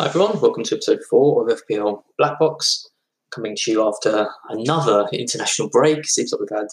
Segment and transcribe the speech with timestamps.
[0.00, 2.84] Hi everyone, welcome to episode 4 of FPL Black Box.
[3.30, 6.04] Coming to you after another international break.
[6.04, 6.66] Seems like we've had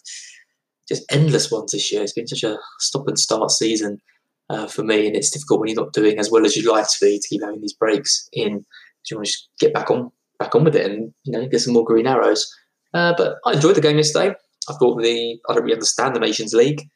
[0.90, 2.02] just endless ones this year.
[2.02, 4.02] It's been such a stop and start season
[4.50, 6.88] uh, for me, and it's difficult when you're not doing as well as you'd like
[6.88, 8.58] to be to keep having these breaks in.
[8.58, 8.64] Do
[9.12, 11.62] You want to just get back on back on with it and you know get
[11.62, 12.52] some more green arrows.
[12.92, 14.34] Uh, but I enjoyed the game yesterday.
[14.68, 16.90] I thought the I don't really understand the Nations League,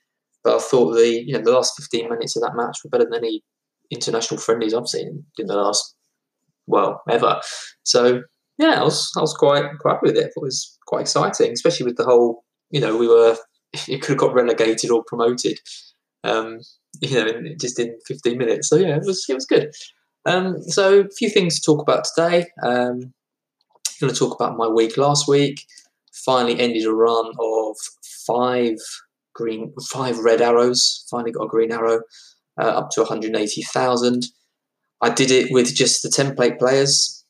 [0.44, 3.06] but I thought the you know the last 15 minutes of that match were better
[3.06, 3.44] than any
[3.92, 5.96] international friendlies I've seen in the last
[6.68, 7.42] well ever.
[7.84, 8.22] So
[8.58, 10.32] yeah, I was I was quite quite happy with it.
[10.36, 13.36] It was quite exciting, especially with the whole you know we were
[13.88, 15.60] it could have got relegated or promoted,
[16.24, 16.60] um,
[17.02, 18.70] you know, in, just in 15 minutes.
[18.70, 19.72] So yeah, it was it was good.
[20.26, 22.48] Um, so a few things to talk about today.
[22.64, 23.14] Um,
[24.02, 25.64] I'm going to talk about my week last week.
[26.26, 27.76] Finally ended a run of
[28.26, 28.78] five
[29.36, 31.06] green, five red arrows.
[31.10, 32.02] Finally got a green arrow
[32.60, 34.24] uh, up to 180,000.
[35.02, 37.24] I did it with just the template players,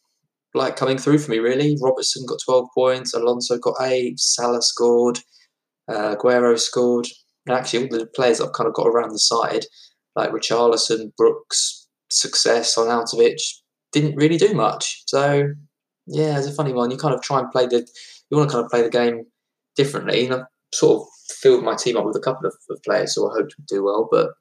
[0.54, 1.40] like coming through for me.
[1.40, 5.20] Really, Robertson got twelve points, Alonso got eight, Salah scored,
[5.92, 7.08] uh, Aguero scored.
[7.48, 9.66] And actually, all the players I've kind of got around the side,
[10.16, 13.40] like Richarlison, Brooks, Success, on Arnautovic,
[13.92, 15.04] didn't really do much.
[15.08, 15.50] So
[16.08, 16.92] yeah, it's a funny one.
[16.92, 17.88] You kind of try and play the,
[18.30, 19.26] you want to kind of play the game
[19.76, 20.26] differently.
[20.26, 20.40] And I
[20.74, 23.56] sort of filled my team up with a couple of, of players who I hoped
[23.58, 24.32] would do well, but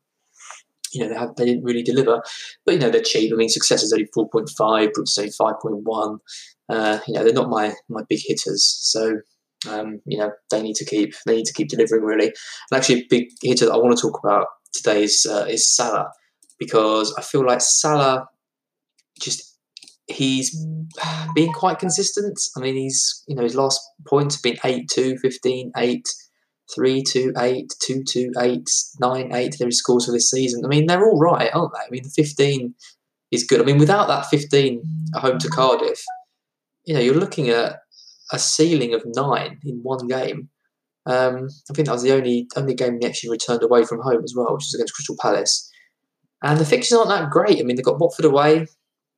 [0.95, 2.23] you know, they, have, they didn't really deliver.
[2.65, 3.33] But, you know, they're cheap.
[3.33, 6.19] I mean, Success is only 4.5, Brooks only 5.1.
[6.69, 8.65] Uh, you know, they're not my, my big hitters.
[8.81, 9.19] So,
[9.69, 12.27] um, you know, they need to keep they need to keep delivering really.
[12.27, 12.35] And
[12.77, 16.11] actually, a big hitter that I want to talk about today is uh, is Salah
[16.59, 18.27] because I feel like Salah
[19.21, 19.59] just
[20.07, 20.67] he's
[21.35, 22.39] being quite consistent.
[22.57, 26.09] I mean, he's you know his last points have been 8, 2, 15, 8,
[26.73, 28.69] three two eight two two eight
[29.01, 30.65] nine eight there is scores for this season.
[30.65, 31.87] I mean, they're all right, aren't they?
[31.87, 32.75] I mean, the fifteen
[33.31, 33.61] is good.
[33.61, 34.83] I mean, without that fifteen
[35.15, 36.03] at home to Cardiff,
[36.85, 37.81] you know, you're looking at
[38.33, 40.49] a ceiling of nine in one game.
[41.07, 44.23] Um, I think that was the only only game he actually returned away from home
[44.25, 45.71] as well, which was against Crystal Palace.
[46.43, 47.59] And the fixtures aren't that great.
[47.59, 48.67] I mean, they've got Watford away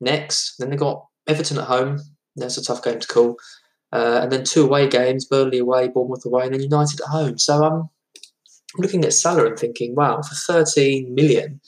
[0.01, 2.01] next, then they've got Everton at home.
[2.37, 3.37] That's a tough game to call.
[3.97, 7.39] Uh, and then two away games, Burnley away, Bournemouth away, and then United at home.
[7.39, 7.89] So I'm
[8.77, 11.63] looking at Salah and thinking, wow, for 13 million,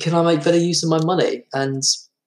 [0.00, 1.44] can I make better use of my money?
[1.54, 1.82] And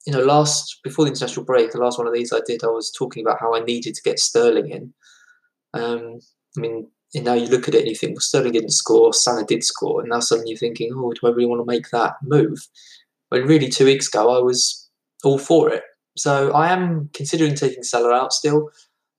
[0.07, 2.67] you know, last before the international break, the last one of these I did, I
[2.67, 4.93] was talking about how I needed to get Sterling in.
[5.75, 6.19] Um,
[6.57, 9.13] I mean, and now you look at it and you think, well, Sterling didn't score,
[9.13, 11.91] Salah did score, and now suddenly you're thinking, oh, do I really want to make
[11.91, 12.67] that move?
[13.29, 14.89] When really two weeks ago I was
[15.23, 15.83] all for it.
[16.17, 18.69] So I am considering taking Salah out still.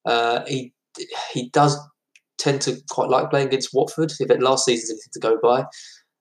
[0.04, 0.72] Uh, he
[1.32, 1.76] he does
[2.38, 4.12] tend to quite like playing against Watford.
[4.18, 5.64] If it last season's anything to go by,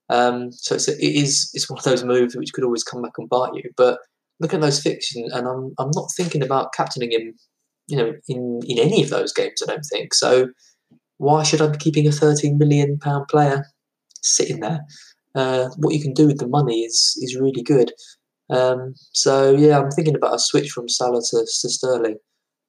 [0.09, 3.01] um, so it's a, it is it's one of those moves which could always come
[3.01, 3.69] back and bite you.
[3.75, 3.99] But
[4.39, 7.33] look at those fixtures, and I'm I'm not thinking about captaining him,
[7.87, 9.61] you know, in in any of those games.
[9.61, 10.49] I don't think so.
[11.17, 13.65] Why should I be keeping a 13 million pound player
[14.21, 14.85] sitting there?
[15.35, 17.91] Uh, what you can do with the money is is really good.
[18.49, 22.17] Um, so yeah, I'm thinking about a switch from Salah to, to Sterling.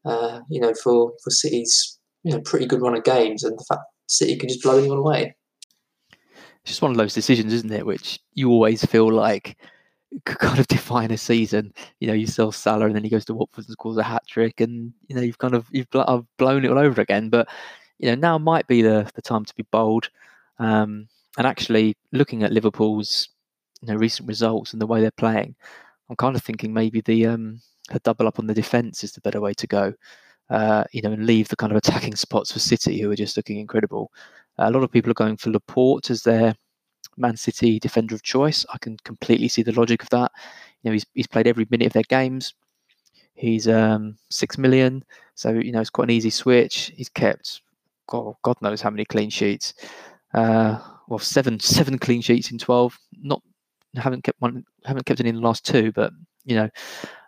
[0.04, 3.64] Uh, you know, for for City's you know pretty good run of games, and the
[3.68, 5.34] fact City can just blow anyone away.
[6.10, 7.86] It's just one of those decisions, isn't it?
[7.86, 9.56] Which you always feel like
[10.24, 11.72] could kind of define a season.
[12.00, 14.26] You know, you sell Salah and then he goes to Watford and scores a hat
[14.26, 17.28] trick, and you know you've kind of you've I've blown it all over again.
[17.28, 17.48] But
[17.98, 20.10] you know now might be the the time to be bold.
[20.58, 23.28] Um, and actually, looking at Liverpool's
[23.80, 25.54] you know recent results and the way they're playing,
[26.08, 29.20] I'm kind of thinking maybe the um, the double up on the defence is the
[29.20, 29.94] better way to go.
[30.50, 33.36] Uh, you know, and leave the kind of attacking spots for City, who are just
[33.36, 34.10] looking incredible.
[34.56, 36.54] A lot of people are going for Laporte as their
[37.16, 38.64] Man City defender of choice.
[38.72, 40.32] I can completely see the logic of that.
[40.82, 42.54] You know, he's he's played every minute of their games.
[43.34, 46.92] He's um, six million, so you know it's quite an easy switch.
[46.96, 47.60] He's kept
[48.08, 49.74] God, God knows how many clean sheets.
[50.34, 52.98] Uh, well, seven seven clean sheets in twelve.
[53.22, 53.42] Not
[53.97, 56.12] haven't kept one, haven't kept any in the last two, but
[56.44, 56.70] you know,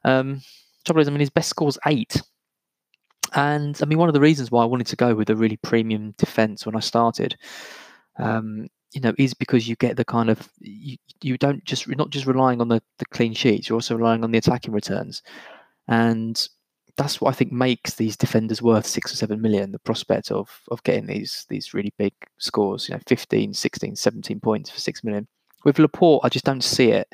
[0.04, 0.40] um,
[0.84, 2.20] trouble is, I mean, his best score's eight.
[3.34, 5.58] And I mean, one of the reasons why I wanted to go with a really
[5.58, 7.36] premium defense when I started,
[8.18, 11.96] um, you know, is because you get the kind of you, you don't just you're
[11.96, 15.22] not just relying on the, the clean sheets, you're also relying on the attacking returns,
[15.86, 16.48] and
[16.96, 19.70] that's what I think makes these defenders worth six or seven million.
[19.70, 24.40] The prospect of of getting these these really big scores, you know, 15, 16, 17
[24.40, 25.28] points for six million.
[25.64, 27.08] With Laporte, I just don't see it.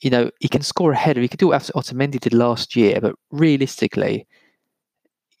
[0.00, 1.20] You know, he can score a header.
[1.20, 4.26] He could do what Otamendi did last year, but realistically,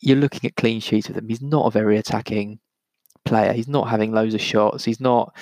[0.00, 1.28] you're looking at clean sheets with him.
[1.28, 2.58] He's not a very attacking
[3.24, 3.52] player.
[3.52, 4.84] He's not having loads of shots.
[4.84, 5.34] He's not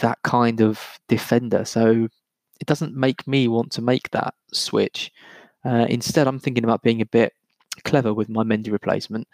[0.00, 1.64] that kind of defender.
[1.64, 2.08] So
[2.60, 5.10] it doesn't make me want to make that switch.
[5.64, 7.32] Uh, instead, I'm thinking about being a bit
[7.84, 9.26] clever with my Mendy replacement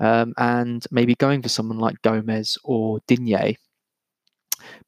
[0.00, 3.56] um, and maybe going for someone like Gomez or Digne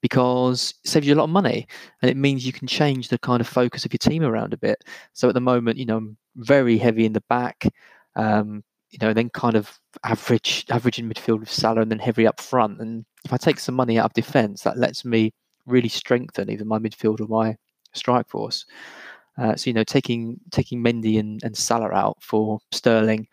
[0.00, 1.66] because it saves you a lot of money
[2.02, 4.58] and it means you can change the kind of focus of your team around a
[4.58, 4.82] bit.
[5.12, 7.66] So at the moment, you know, I'm very heavy in the back,
[8.16, 12.26] um, you know, then kind of average average in midfield with Salah and then heavy
[12.26, 12.80] up front.
[12.80, 15.32] And if I take some money out of defence, that lets me
[15.66, 17.56] really strengthen either my midfield or my
[17.92, 18.64] strike force.
[19.36, 23.26] Uh, so you know, taking taking Mendy and, and Salah out for Sterling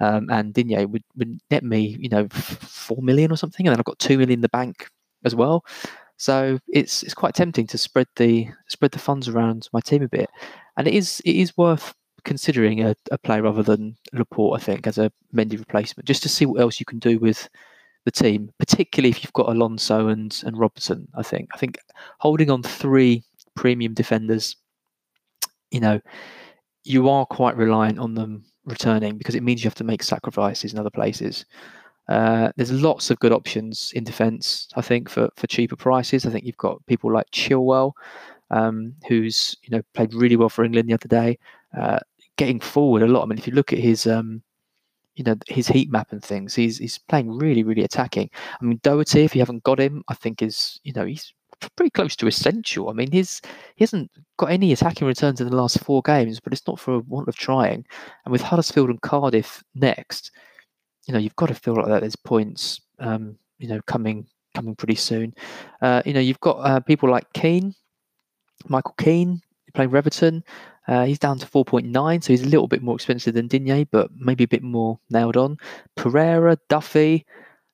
[0.00, 3.80] um, and Digne would, would net me, you know, four million or something, and then
[3.80, 4.88] I've got two million in the bank
[5.26, 5.64] as well.
[6.16, 10.08] So it's it's quite tempting to spread the spread the funds around my team a
[10.08, 10.30] bit,
[10.78, 11.94] and it is it is worth
[12.24, 16.28] considering a, a player other than Laporte, I think, as a Mendy replacement, just to
[16.28, 17.48] see what else you can do with
[18.04, 21.06] the team, particularly if you've got Alonso and and Robertson.
[21.14, 21.78] I think I think
[22.18, 23.22] holding on three
[23.54, 24.56] premium defenders,
[25.70, 26.00] you know,
[26.84, 30.72] you are quite reliant on them returning because it means you have to make sacrifices
[30.72, 31.44] in other places.
[32.08, 36.24] Uh, there's lots of good options in defence, I think, for, for cheaper prices.
[36.24, 37.92] I think you've got people like Chilwell,
[38.50, 41.38] um, who's you know played really well for England the other day,
[41.76, 41.98] uh,
[42.36, 43.24] getting forward a lot.
[43.24, 44.42] I mean, if you look at his um,
[45.16, 48.30] you know his heat map and things, he's he's playing really really attacking.
[48.60, 51.32] I mean, Doherty, if you haven't got him, I think is you know he's
[51.76, 52.88] pretty close to essential.
[52.88, 53.40] I mean, his
[53.76, 56.94] he hasn't got any attacking returns in the last four games, but it's not for
[56.94, 57.84] a want of trying.
[58.24, 60.30] And with Huddersfield and Cardiff next,
[61.06, 64.74] you know you've got to feel like that there's points um, you know coming coming
[64.74, 65.34] pretty soon.
[65.80, 67.74] Uh, you know you've got uh, people like Keane,
[68.68, 69.42] Michael Keane
[69.74, 70.44] playing Everton.
[70.88, 74.08] Uh, he's down to 4.9, so he's a little bit more expensive than Digne, but
[74.16, 75.56] maybe a bit more nailed on.
[75.96, 77.26] Pereira, Duffy,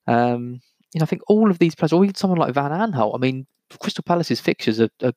[0.07, 0.63] um,
[0.95, 3.15] you know, I think all of these players, or even someone like Van Aanholt.
[3.15, 3.47] I mean,
[3.81, 5.13] Crystal Palace's fixtures are, are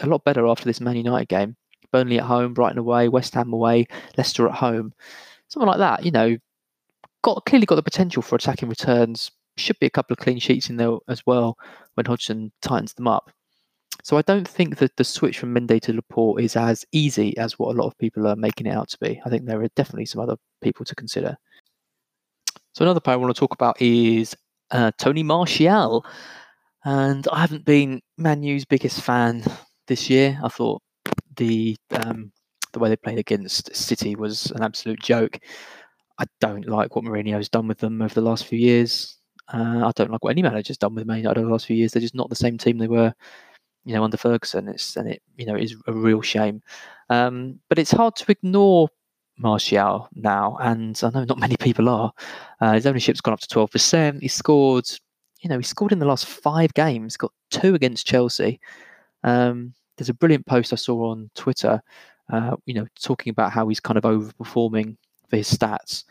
[0.00, 1.56] a lot better after this Man United game.
[1.92, 3.86] Burnley at home, Brighton away, West Ham away,
[4.16, 4.94] Leicester at home.
[5.48, 6.36] Someone like that, you know,
[7.22, 9.30] got clearly got the potential for attacking returns.
[9.56, 11.58] Should be a couple of clean sheets in there as well
[11.94, 13.30] when Hodgson tightens them up.
[14.02, 17.58] So I don't think that the switch from Mendy to Laporte is as easy as
[17.58, 19.20] what a lot of people are making it out to be.
[19.24, 21.36] I think there are definitely some other people to consider.
[22.72, 24.34] So another player I want to talk about is
[24.70, 26.04] uh, Tony Martial,
[26.84, 29.44] and I haven't been Man U's biggest fan
[29.86, 30.40] this year.
[30.42, 30.82] I thought
[31.36, 32.32] the um,
[32.72, 35.38] the way they played against City was an absolute joke.
[36.18, 39.16] I don't like what Mourinho's done with them over the last few years.
[39.52, 41.76] Uh, I don't like what any manager's done with Man United over the last few
[41.76, 41.92] years.
[41.92, 43.12] They're just not the same team they were,
[43.84, 44.68] you know, under Ferguson.
[44.68, 46.62] It's and it, you know, is a real shame.
[47.10, 48.88] Um, but it's hard to ignore
[49.38, 52.12] Martial now, and I know not many people are.
[52.60, 54.22] Uh, his ownership's gone up to twelve percent.
[54.22, 54.88] He scored,
[55.40, 57.16] you know, he scored in the last five games.
[57.16, 58.60] Got two against Chelsea.
[59.24, 61.82] Um, there's a brilliant post I saw on Twitter,
[62.32, 64.96] uh, you know, talking about how he's kind of overperforming
[65.32, 66.04] for his stats.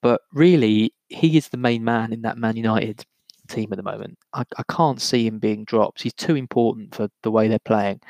[0.00, 3.04] But really, he is the main man in that Man United
[3.48, 4.18] team at the moment.
[4.32, 6.02] I, I can't see him being dropped.
[6.02, 8.00] He's too important for the way they're playing.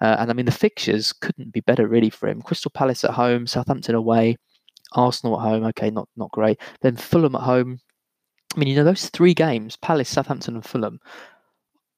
[0.00, 2.40] Uh, and I mean, the fixtures couldn't be better really for him.
[2.40, 4.36] Crystal Palace at home, Southampton away,
[4.92, 5.64] Arsenal at home.
[5.64, 6.60] Okay, not not great.
[6.82, 7.80] Then Fulham at home.
[8.54, 11.00] I mean, you know, those three games, Palace, Southampton, and Fulham.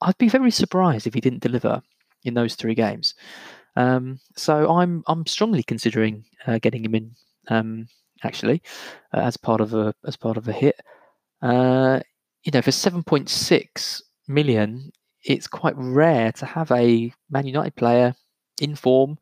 [0.00, 1.82] I'd be very surprised if he didn't deliver
[2.24, 3.14] in those three games.
[3.76, 7.14] Um, so I'm I'm strongly considering uh, getting him in
[7.48, 7.86] um,
[8.24, 8.62] actually,
[9.14, 10.80] uh, as part of a as part of a hit.
[11.42, 12.00] Uh,
[12.44, 14.90] you know, for seven point six million,
[15.24, 18.14] it's quite rare to have a Man United player
[18.60, 19.18] in form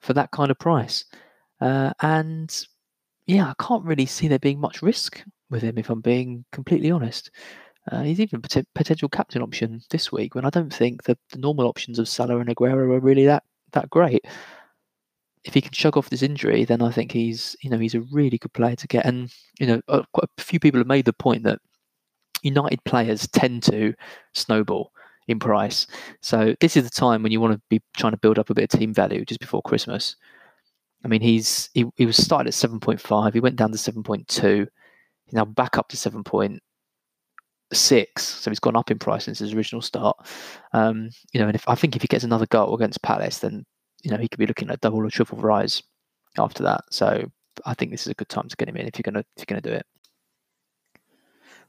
[0.00, 1.04] for that kind of price.
[1.60, 2.66] Uh, and
[3.26, 6.90] yeah, I can't really see there being much risk with him, if I'm being completely
[6.90, 7.30] honest.
[7.90, 11.38] Uh, he's even a potential captain option this week when I don't think the, the
[11.38, 14.24] normal options of Salah and Aguero are really that that great
[15.46, 18.00] if he can shug off this injury, then I think he's you know he's a
[18.12, 19.06] really good player to get.
[19.06, 21.60] And you know, uh, quite a few people have made the point that
[22.42, 23.94] United players tend to
[24.34, 24.92] snowball
[25.28, 25.86] in price.
[26.20, 28.54] So this is the time when you want to be trying to build up a
[28.54, 30.16] bit of team value just before Christmas.
[31.04, 33.32] I mean, he's he, he was started at seven point five.
[33.32, 34.66] He went down to seven point two.
[35.26, 36.60] He's now back up to seven point
[37.72, 38.24] six.
[38.24, 40.16] So he's gone up in price since his original start.
[40.72, 43.64] Um, you know, and if I think if he gets another goal against Palace, then
[44.06, 45.82] you know, he could be looking at double or triple rise
[46.38, 46.82] after that.
[46.90, 47.28] So
[47.64, 49.38] I think this is a good time to get him in if you're gonna if
[49.38, 49.84] you're gonna do it.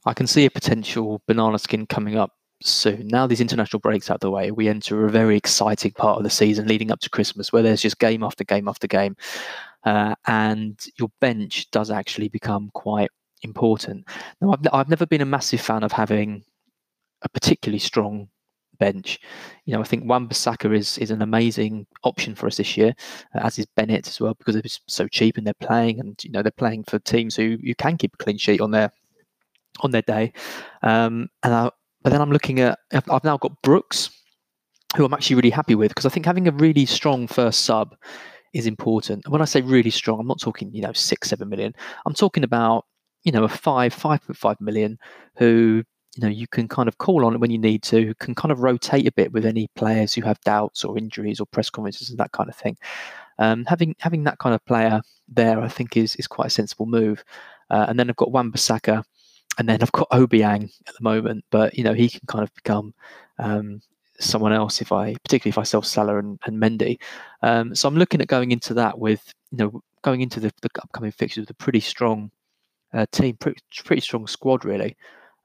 [0.05, 3.07] I can see a potential banana skin coming up soon.
[3.07, 6.29] Now these international breaks out the way, we enter a very exciting part of the
[6.29, 9.17] season leading up to Christmas, where there's just game after game after game,
[9.83, 13.09] uh, and your bench does actually become quite
[13.41, 14.07] important.
[14.41, 16.43] Now, I've, I've never been a massive fan of having
[17.23, 18.29] a particularly strong
[18.79, 19.19] bench.
[19.65, 22.93] You know, I think Wan-Bissaka is is an amazing option for us this year,
[23.35, 26.31] uh, as is Bennett as well, because they're so cheap and they're playing, and you
[26.31, 28.91] know they're playing for teams who you can keep a clean sheet on their
[29.81, 30.33] on their day.
[30.83, 31.69] Um, and I,
[32.03, 34.09] but then I'm looking at I've now got Brooks,
[34.95, 37.95] who I'm actually really happy with because I think having a really strong first sub
[38.53, 39.25] is important.
[39.25, 41.73] And when I say really strong, I'm not talking you know six seven million.
[42.05, 42.85] I'm talking about
[43.23, 44.97] you know a five five point five million
[45.37, 45.83] who
[46.17, 48.51] you know you can kind of call on it when you need to can kind
[48.51, 52.09] of rotate a bit with any players who have doubts or injuries or press conferences
[52.09, 52.75] and that kind of thing.
[53.37, 56.87] Um, having having that kind of player there i think is is quite a sensible
[56.87, 57.23] move.
[57.69, 59.03] Uh, and then i've got Wan-Bissaka
[59.59, 62.53] and then i've got obiang at the moment but you know he can kind of
[62.55, 62.93] become
[63.37, 63.81] um,
[64.19, 66.97] someone else if i particularly if i sell salah and, and mendy.
[67.43, 70.69] Um, so i'm looking at going into that with you know going into the, the
[70.81, 72.31] upcoming fixtures with a pretty strong
[72.93, 74.95] uh, team pretty, pretty strong squad really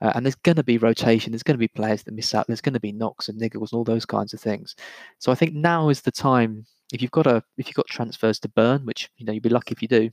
[0.02, 1.32] uh, and there's going to be rotation.
[1.32, 2.46] There's going to be players that miss out.
[2.48, 4.74] There's going to be knocks and niggles and all those kinds of things.
[5.20, 6.66] So I think now is the time.
[6.92, 9.48] If you've got a if you've got transfers to burn, which you know you'd be
[9.48, 10.10] lucky if you do,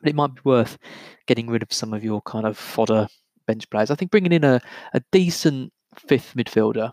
[0.00, 0.78] but it might be worth
[1.26, 3.08] getting rid of some of your kind of fodder
[3.46, 3.90] bench players.
[3.90, 4.60] I think bringing in a,
[4.92, 6.92] a decent fifth midfielder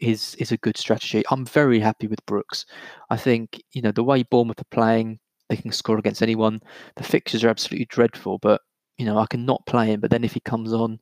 [0.00, 1.24] is is a good strategy.
[1.30, 2.66] I'm very happy with Brooks.
[3.10, 6.60] I think you know the way Bournemouth are playing, they can score against anyone.
[6.96, 8.60] The fixtures are absolutely dreadful, but
[8.98, 10.98] you know, I can not play him, but then if he comes on,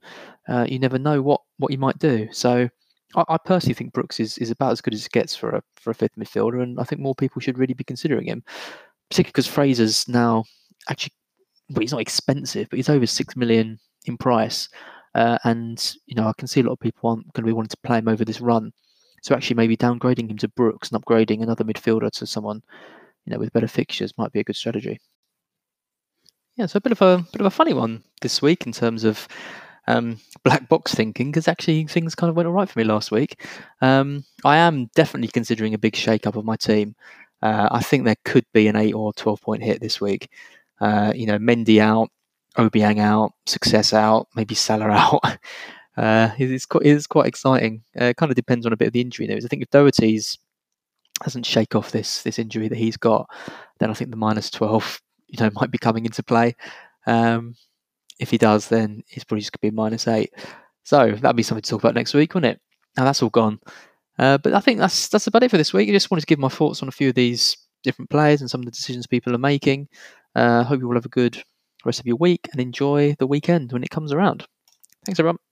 [0.49, 2.29] uh, you never know what what he might do.
[2.31, 2.69] So
[3.15, 5.63] I, I, personally think Brooks is, is about as good as it gets for a
[5.77, 8.45] for a fifth midfielder, and I think more people should really be considering him,
[9.11, 10.45] particularly because Fraser's now
[10.91, 11.13] actually
[11.71, 14.69] well, he's not expensive, but he's over six million in price,
[15.15, 17.53] uh, and you know I can see a lot of people aren't going to be
[17.53, 18.73] wanting to play him over this run.
[19.23, 22.63] So actually, maybe downgrading him to Brooks and upgrading another midfielder to someone,
[23.25, 25.01] you know, with better fixtures might be a good strategy.
[26.57, 29.05] Yeah, so a bit of a bit of a funny one this week in terms
[29.05, 29.29] of
[29.87, 33.11] um, black box thinking because actually things kind of went all right for me last
[33.11, 33.45] week.
[33.83, 36.97] Um, I am definitely considering a big shake up of my team.
[37.43, 40.31] Uh, I think there could be an eight or twelve point hit this week.
[40.81, 42.09] Uh, you know, Mendy out,
[42.57, 45.39] Obiang out, Success out, maybe Salah out.
[45.95, 47.83] Uh, it's quite, it's quite exciting.
[48.01, 49.45] Uh, it kind of depends on a bit of the injury news.
[49.45, 50.39] I think if Doherty's
[51.23, 53.29] doesn't shake off this this injury that he's got,
[53.79, 56.55] then I think the minus twelve you know might be coming into play.
[57.07, 57.55] Um,
[58.19, 60.33] if he does, then he's probably just going to be minus eight.
[60.85, 62.61] So that'd be something to talk about next week, wouldn't it?
[62.97, 63.61] Now that's all gone.
[64.19, 65.89] Uh, but I think that's that's about it for this week.
[65.89, 68.51] I just wanted to give my thoughts on a few of these different players and
[68.51, 69.89] some of the decisions people are making.
[70.35, 71.43] Uh, hope you all have a good
[71.85, 74.47] rest of your week and enjoy the weekend when it comes around.
[75.05, 75.46] Thanks, everyone.